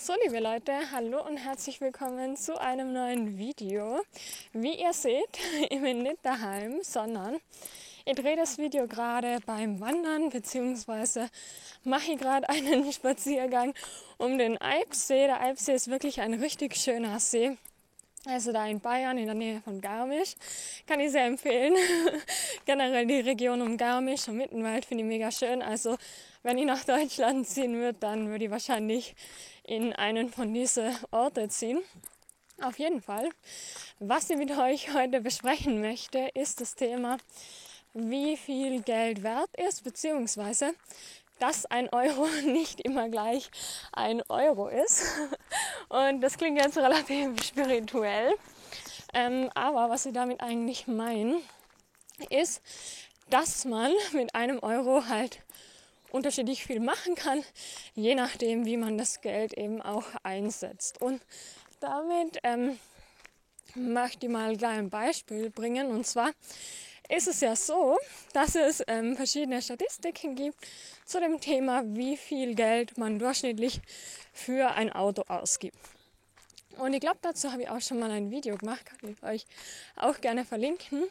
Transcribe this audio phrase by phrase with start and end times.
[0.00, 4.00] So, liebe Leute, hallo und herzlich willkommen zu einem neuen Video.
[4.52, 5.40] Wie ihr seht,
[5.70, 7.38] ich bin nicht daheim, sondern
[8.04, 11.28] ich drehe das Video gerade beim Wandern, beziehungsweise
[11.82, 13.74] mache ich gerade einen Spaziergang
[14.18, 15.26] um den Eibsee.
[15.26, 17.58] Der Eibsee ist wirklich ein richtig schöner See.
[18.26, 20.34] Also da in Bayern, in der Nähe von Garmisch,
[20.86, 21.74] kann ich sehr empfehlen.
[22.66, 25.62] Generell die Region um Garmisch und Mittenwald finde ich mega schön.
[25.62, 25.96] Also
[26.42, 29.14] wenn ich nach Deutschland ziehen würde, dann würde ich wahrscheinlich
[29.64, 31.80] in einen von diesen Orten ziehen.
[32.60, 33.28] Auf jeden Fall.
[34.00, 37.18] Was ich mit euch heute besprechen möchte, ist das Thema,
[37.94, 40.72] wie viel Geld wert ist, beziehungsweise
[41.38, 43.50] dass ein Euro nicht immer gleich
[43.92, 45.04] ein Euro ist.
[45.88, 48.34] Und das klingt jetzt relativ spirituell.
[49.14, 51.40] Ähm, aber was ich damit eigentlich meine,
[52.30, 52.62] ist,
[53.30, 55.40] dass man mit einem Euro halt
[56.10, 57.44] unterschiedlich viel machen kann,
[57.94, 61.00] je nachdem, wie man das Geld eben auch einsetzt.
[61.00, 61.20] Und
[61.80, 62.78] damit ähm,
[63.74, 65.90] möchte ich mal gleich ein Beispiel bringen.
[65.90, 66.30] Und zwar
[67.08, 67.98] ist es ja so,
[68.32, 70.56] dass es ähm, verschiedene Statistiken gibt
[71.04, 73.80] zu dem Thema, wie viel Geld man durchschnittlich
[74.32, 75.78] für ein Auto ausgibt.
[76.78, 79.46] Und ich glaube, dazu habe ich auch schon mal ein Video gemacht, kann ich euch
[79.96, 81.04] auch gerne verlinken.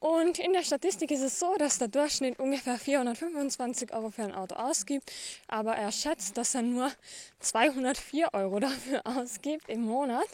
[0.00, 4.34] Und in der Statistik ist es so, dass der Durchschnitt ungefähr 425 Euro für ein
[4.34, 5.10] Auto ausgibt,
[5.48, 6.92] aber er schätzt, dass er nur
[7.40, 10.28] 204 Euro dafür ausgibt im Monat.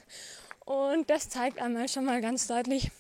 [0.67, 2.91] Und das zeigt einmal schon mal ganz deutlich,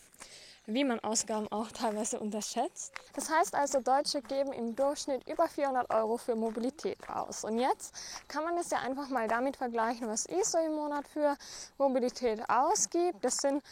[0.66, 2.92] wie man Ausgaben auch teilweise unterschätzt.
[3.14, 7.44] Das heißt also, Deutsche geben im Durchschnitt über 400 Euro für Mobilität aus.
[7.44, 7.94] Und jetzt
[8.28, 11.36] kann man es ja einfach mal damit vergleichen, was ich so im Monat für
[11.78, 13.22] Mobilität ausgibt.
[13.24, 13.62] Das sind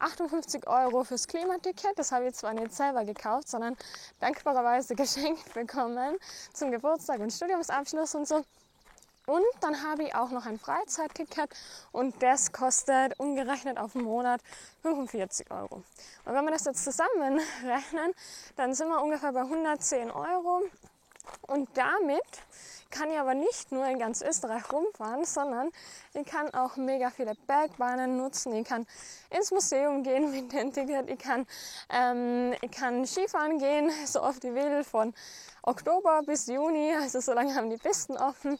[0.00, 1.92] 58 Euro fürs Klimaticket.
[1.96, 3.76] Das habe ich zwar nicht selber gekauft, sondern
[4.18, 6.16] dankbarerweise geschenkt bekommen
[6.52, 8.42] zum Geburtstag und Studiumsabschluss und so.
[9.30, 11.54] Und dann habe ich auch noch ein Freizeitticket
[11.92, 14.40] und das kostet umgerechnet auf den Monat
[14.82, 15.84] 45 Euro.
[16.24, 18.12] Und wenn wir das jetzt zusammenrechnen,
[18.56, 20.62] dann sind wir ungefähr bei 110 Euro.
[21.42, 22.24] Und damit
[22.90, 25.70] kann ich aber nicht nur in ganz Österreich rumfahren, sondern
[26.12, 28.52] ich kann auch mega viele Bergbahnen nutzen.
[28.54, 28.84] Ich kann
[29.30, 31.08] ins Museum gehen mit dem Ticket.
[31.08, 31.46] Ich kann,
[31.88, 35.14] ähm, ich kann Skifahren gehen, so oft ich will, von
[35.62, 36.94] Oktober bis Juni.
[36.94, 38.58] Also so lange haben die Pisten offen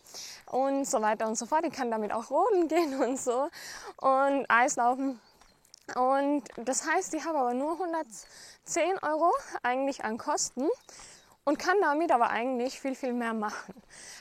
[0.51, 1.65] und so weiter und so fort.
[1.65, 3.49] Ich kann damit auch rodeln gehen und so
[3.97, 5.21] und Eislaufen.
[5.97, 10.69] Und das heißt, ich habe aber nur 110 Euro eigentlich an Kosten
[11.45, 13.75] und kann damit aber eigentlich viel, viel mehr machen.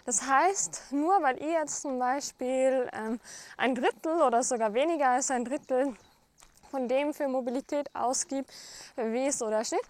[0.05, 3.19] Das heißt, nur weil ihr jetzt zum Beispiel ähm,
[3.57, 5.95] ein Drittel oder sogar weniger als ein Drittel
[6.69, 8.51] von dem für Mobilität ausgibt,
[8.95, 9.81] wie es so der Schnitt,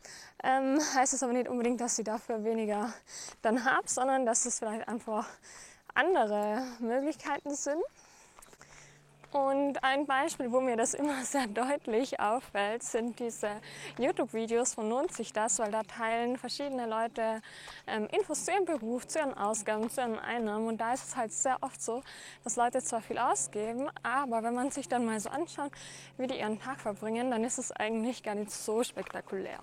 [0.43, 2.93] ähm, heißt es aber nicht unbedingt, dass sie dafür weniger
[3.41, 5.27] dann habt, sondern dass es vielleicht einfach
[5.93, 7.81] andere Möglichkeiten sind.
[9.31, 13.49] Und ein Beispiel, wo mir das immer sehr deutlich auffällt, sind diese
[13.97, 17.41] YouTube-Videos von Lohnt sich das, weil da teilen verschiedene Leute
[17.85, 20.67] ähm, Infos zu ihrem Beruf, zu ihren Ausgaben, zu ihren Einnahmen.
[20.67, 22.01] Und da ist es halt sehr oft so,
[22.43, 25.71] dass Leute zwar viel ausgeben, aber wenn man sich dann mal so anschaut,
[26.17, 29.59] wie die ihren Tag verbringen, dann ist es eigentlich gar nicht so spektakulär.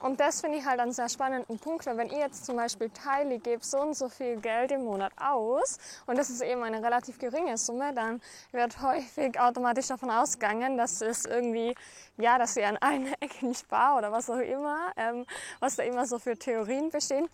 [0.00, 2.90] Und das finde ich halt einen sehr spannenden Punkt, weil wenn ihr jetzt zum Beispiel
[2.90, 6.82] teile, gebt so und so viel Geld im Monat aus und das ist eben eine
[6.82, 8.20] relativ geringe Summe, dann
[8.52, 11.74] wird häufig automatisch davon ausgegangen, dass es irgendwie,
[12.18, 15.24] ja, dass ihr an allen Ecken spart oder was auch immer, ähm,
[15.60, 17.28] was da immer so für Theorien bestehen.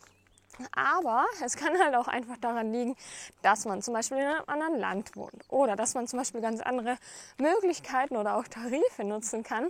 [0.75, 2.97] Aber es kann halt auch einfach daran liegen,
[3.43, 6.61] dass man zum Beispiel in einem anderen Land wohnt oder dass man zum Beispiel ganz
[6.61, 6.99] andere
[7.39, 9.69] Möglichkeiten oder auch Tarife nutzen kann,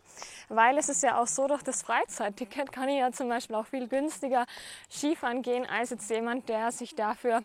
[0.48, 3.66] weil es ist ja auch so, durch das Freizeitticket kann ich ja zum Beispiel auch
[3.66, 4.47] viel günstiger
[4.91, 7.43] Skifahren gehen als jetzt jemand, der sich dafür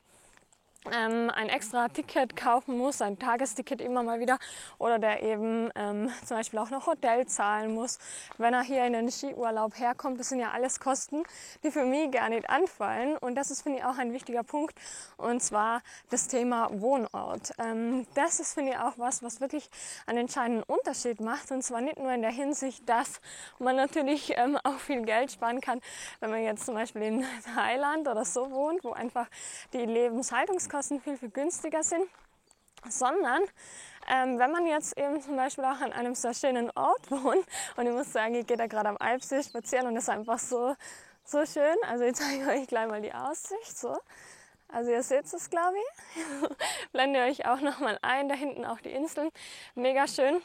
[0.92, 4.40] ähm, ein extra Ticket kaufen muss, ein Tagesticket immer mal wieder,
[4.78, 8.00] oder der eben ähm, zum Beispiel auch noch Hotel zahlen muss,
[8.38, 10.20] wenn er hier in den Skiurlaub herkommt.
[10.20, 11.24] Das sind ja alles Kosten,
[11.64, 13.18] die für mich gar nicht anfallen.
[13.18, 14.76] Und das ist, finde ich, auch ein wichtiger Punkt,
[15.18, 17.52] und zwar das Thema Wohnort.
[17.58, 19.70] Ähm, das ist, finde ich, auch was, was wirklich
[20.06, 21.52] einen entscheidenden Unterschied macht.
[21.52, 23.20] Und zwar nicht nur in der Hinsicht, dass
[23.60, 25.82] man natürlich ähm, auch viel Geld sparen kann,
[26.20, 27.26] wenn man jetzt zum Beispiel in
[27.56, 29.28] Thailand oder so wohnt, wo einfach
[29.74, 32.08] die Lebenshaltungskosten Kosten viel, viel günstiger sind,
[32.90, 33.42] sondern
[34.10, 37.86] ähm, wenn man jetzt eben zum Beispiel auch an einem sehr schönen Ort wohnt und
[37.86, 40.76] ich muss sagen, ich gehe da gerade am Alpsee spazieren und es ist einfach so,
[41.26, 41.76] so schön.
[41.88, 43.78] Also ich zeige euch gleich mal die Aussicht.
[43.78, 43.98] So.
[44.70, 46.50] Also ihr seht es, glaube ich.
[46.92, 48.30] Blende euch auch nochmal ein.
[48.30, 49.30] Da hinten auch die Inseln.
[49.76, 50.42] Mega schön.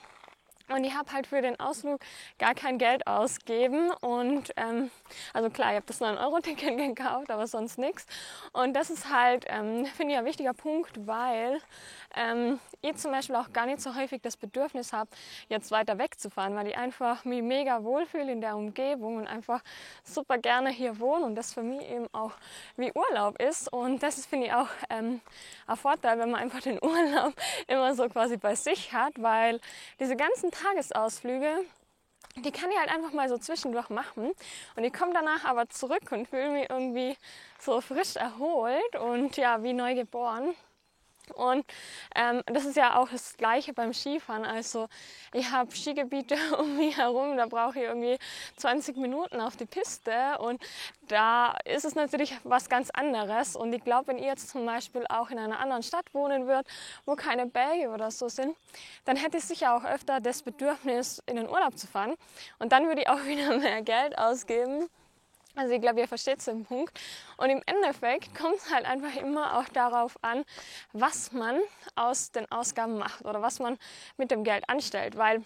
[0.68, 2.00] Und ich habe halt für den Ausflug
[2.38, 3.90] gar kein Geld ausgeben.
[4.00, 4.90] Und ähm,
[5.32, 8.06] also klar, ich habe das 9-Euro-Ticket gekauft, aber sonst nichts.
[8.52, 11.60] Und das ist halt, ähm, finde ich, ein wichtiger Punkt, weil
[12.14, 15.10] ähm, ich zum Beispiel auch gar nicht so häufig das Bedürfnis habe,
[15.48, 19.62] jetzt weiter wegzufahren, weil ich einfach mich mega wohlfühle in der Umgebung und einfach
[20.04, 22.32] super gerne hier wohne und das für mich eben auch
[22.76, 23.72] wie Urlaub ist.
[23.72, 25.20] Und das ist, finde ich, auch ähm,
[25.66, 27.34] ein Vorteil, wenn man einfach den Urlaub
[27.66, 29.60] immer so quasi bei sich hat, weil
[29.98, 31.64] diese ganzen Tagesausflüge,
[32.36, 34.30] die kann ich halt einfach mal so zwischendurch machen.
[34.76, 37.16] Und ich komme danach aber zurück und fühle mich irgendwie
[37.58, 40.54] so frisch erholt und ja, wie neu geboren.
[41.32, 41.64] Und
[42.14, 44.44] ähm, das ist ja auch das Gleiche beim Skifahren.
[44.44, 44.88] Also
[45.32, 48.18] ich habe Skigebiete um mich herum, da brauche ich irgendwie
[48.56, 50.62] 20 Minuten auf die Piste und
[51.08, 53.56] da ist es natürlich was ganz anderes.
[53.56, 56.66] Und ich glaube, wenn ihr jetzt zum Beispiel auch in einer anderen Stadt wohnen würdet,
[57.04, 58.56] wo keine Berge oder so sind,
[59.04, 62.14] dann hätte ich sicher auch öfter das Bedürfnis, in den Urlaub zu fahren.
[62.58, 64.88] Und dann würde ich auch wieder mehr Geld ausgeben
[65.54, 66.98] also ich glaube, ihr versteht den Punkt.
[67.36, 70.44] Und im Endeffekt kommt es halt einfach immer auch darauf an,
[70.92, 71.60] was man
[71.94, 73.78] aus den Ausgaben macht oder was man
[74.16, 75.16] mit dem Geld anstellt.
[75.16, 75.44] Weil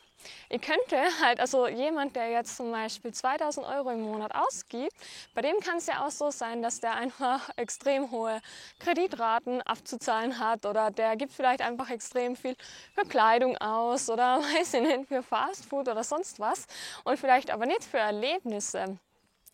[0.49, 4.95] ich könnte halt, also jemand, der jetzt zum Beispiel 2000 Euro im Monat ausgibt,
[5.35, 8.41] bei dem kann es ja auch so sein, dass der einfach extrem hohe
[8.79, 12.57] Kreditraten abzuzahlen hat oder der gibt vielleicht einfach extrem viel
[12.95, 16.67] für Kleidung aus oder weiß ich nicht, für Fastfood oder sonst was
[17.05, 18.99] und vielleicht aber nicht für Erlebnisse.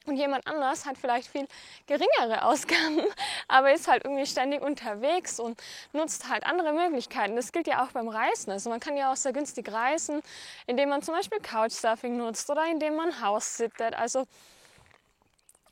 [0.07, 1.47] Und jemand anders hat vielleicht viel
[1.87, 3.01] geringere Ausgaben,
[3.49, 5.63] aber ist halt irgendwie ständig unterwegs und
[5.93, 7.37] nutzt halt andere Möglichkeiten.
[7.37, 8.51] Das gilt ja auch beim Reisen.
[8.51, 10.21] Also man kann ja auch sehr günstig reisen,
[10.67, 13.95] indem man zum Beispiel Couchsurfing nutzt oder indem man Haus sittet.
[13.95, 14.27] Also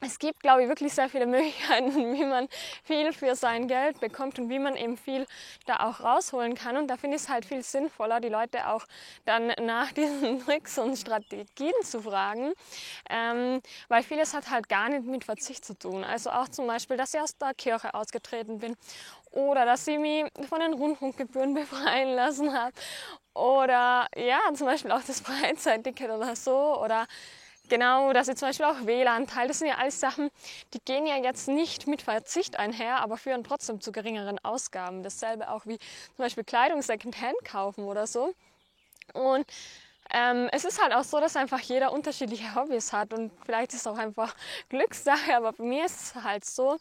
[0.00, 2.48] es gibt, glaube ich, wirklich sehr viele Möglichkeiten, wie man
[2.84, 5.26] viel für sein Geld bekommt und wie man eben viel
[5.66, 6.76] da auch rausholen kann.
[6.76, 8.86] Und da finde ich es halt viel sinnvoller, die Leute auch
[9.24, 12.52] dann nach diesen Tricks und Strategien zu fragen,
[13.08, 16.04] ähm, weil vieles hat halt gar nicht mit Verzicht zu tun.
[16.04, 18.76] Also auch zum Beispiel, dass ich aus der Kirche ausgetreten bin
[19.30, 22.72] oder dass ich mich von den Rundfunkgebühren befreien lassen habe
[23.34, 27.06] oder ja, zum Beispiel auch das Freizeitticket oder so oder
[27.70, 30.28] Genau, dass ich zum Beispiel auch WLAN teile, das sind ja alles Sachen,
[30.74, 35.04] die gehen ja jetzt nicht mit Verzicht einher, aber führen trotzdem zu geringeren Ausgaben.
[35.04, 38.34] Dasselbe auch wie zum Beispiel Kleidung Secondhand kaufen oder so.
[39.14, 39.46] Und
[40.12, 43.82] ähm, es ist halt auch so, dass einfach jeder unterschiedliche Hobbys hat und vielleicht ist
[43.82, 44.34] es auch einfach
[44.68, 46.76] Glückssache, aber bei mir ist es halt so,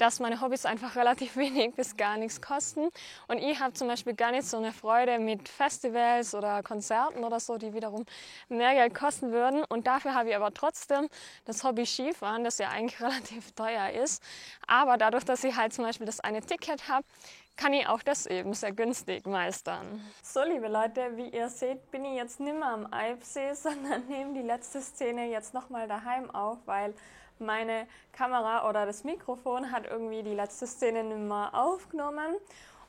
[0.00, 2.88] dass meine Hobbys einfach relativ wenig bis gar nichts kosten.
[3.28, 7.38] Und ich habe zum Beispiel gar nicht so eine Freude mit Festivals oder Konzerten oder
[7.38, 8.06] so, die wiederum
[8.48, 9.64] mehr Geld kosten würden.
[9.64, 11.08] Und dafür habe ich aber trotzdem
[11.44, 14.22] das Hobby Skifahren, das ja eigentlich relativ teuer ist.
[14.66, 17.04] Aber dadurch, dass ich halt zum Beispiel das eine Ticket habe,
[17.56, 20.00] kann ich auch das eben sehr günstig meistern.
[20.22, 24.32] So, liebe Leute, wie ihr seht, bin ich jetzt nicht mehr am Alpsee, sondern nehme
[24.32, 26.94] die letzte Szene jetzt nochmal daheim auf, weil
[27.40, 32.36] meine Kamera oder das Mikrofon hat irgendwie die letzte Szene nicht mehr aufgenommen.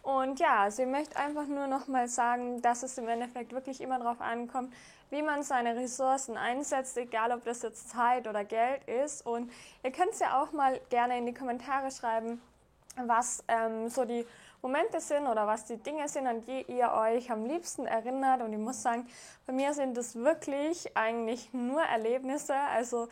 [0.04, 3.82] Und ja, also ich möchte einfach nur noch mal sagen, dass es im Endeffekt wirklich
[3.82, 4.74] immer darauf ankommt,
[5.12, 9.26] wie man seine Ressourcen einsetzt, egal ob das jetzt Zeit oder Geld ist.
[9.26, 9.52] Und
[9.84, 12.42] ihr könnt es ja auch mal gerne in die Kommentare schreiben,
[12.96, 14.26] was ähm, so die
[14.62, 18.42] Momente sind oder was die Dinge sind, an die ihr euch am liebsten erinnert.
[18.42, 19.08] Und ich muss sagen,
[19.46, 22.56] bei mir sind das wirklich eigentlich nur Erlebnisse.
[22.56, 23.08] Also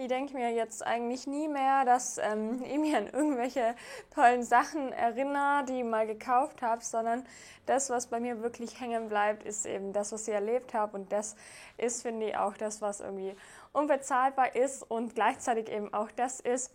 [0.00, 3.74] ich denke mir jetzt eigentlich nie mehr, dass ähm, ich mich an irgendwelche
[4.14, 7.24] tollen Sachen erinnere, die ich mal gekauft habe, sondern
[7.66, 10.96] das, was bei mir wirklich hängen bleibt, ist eben das, was ich erlebt habe.
[10.96, 11.36] Und das
[11.76, 13.34] ist, finde ich, auch das, was irgendwie
[13.72, 16.72] unbezahlbar ist und gleichzeitig eben auch das ist,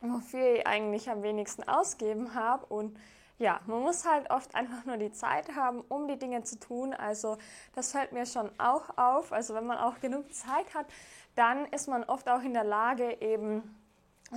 [0.00, 2.66] wofür ich eigentlich am wenigsten ausgeben habe.
[2.66, 2.96] Und
[3.38, 6.94] ja, man muss halt oft einfach nur die Zeit haben, um die Dinge zu tun.
[6.94, 7.36] Also
[7.74, 9.32] das fällt mir schon auch auf.
[9.32, 10.86] Also wenn man auch genug Zeit hat,
[11.34, 13.62] dann ist man oft auch in der Lage, eben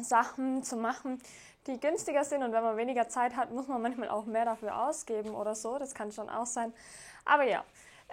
[0.01, 1.21] Sachen zu machen,
[1.67, 2.43] die günstiger sind.
[2.43, 5.77] Und wenn man weniger Zeit hat, muss man manchmal auch mehr dafür ausgeben oder so.
[5.77, 6.73] Das kann schon auch sein.
[7.25, 7.63] Aber ja,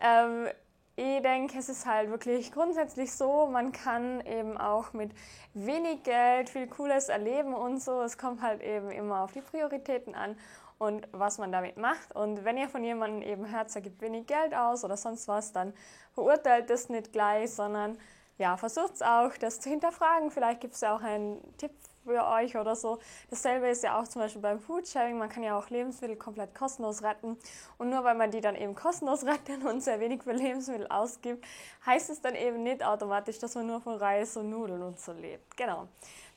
[0.00, 0.48] ähm,
[0.96, 5.10] ich denke, es ist halt wirklich grundsätzlich so, man kann eben auch mit
[5.52, 8.02] wenig Geld viel Cooles erleben und so.
[8.02, 10.36] Es kommt halt eben immer auf die Prioritäten an
[10.78, 12.14] und was man damit macht.
[12.14, 15.52] Und wenn ihr von jemandem eben hört, er gibt wenig Geld aus oder sonst was,
[15.52, 15.72] dann
[16.12, 17.98] verurteilt das nicht gleich, sondern
[18.38, 20.30] ja, versucht es auch, das zu hinterfragen.
[20.30, 21.70] Vielleicht gibt es ja auch einen Tipp
[22.04, 22.98] für euch oder so.
[23.30, 25.18] Dasselbe ist ja auch zum Beispiel beim Foodsharing.
[25.18, 27.38] Man kann ja auch Lebensmittel komplett kostenlos retten.
[27.78, 31.44] Und nur weil man die dann eben kostenlos rettet und sehr wenig für Lebensmittel ausgibt,
[31.86, 35.12] heißt es dann eben nicht automatisch, dass man nur von Reis und Nudeln und so
[35.12, 35.56] lebt.
[35.56, 35.88] Genau.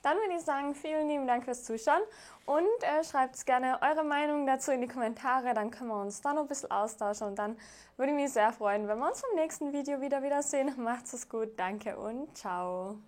[0.07, 1.99] Dann würde ich sagen, vielen lieben Dank fürs Zuschauen
[2.45, 6.31] und äh, schreibt gerne eure Meinung dazu in die Kommentare, dann können wir uns da
[6.33, 7.57] noch ein bisschen austauschen und dann
[7.97, 10.71] würde ich mich sehr freuen, wenn wir uns im nächsten Video wieder wiedersehen.
[10.81, 12.99] Macht's es gut, danke und ciao.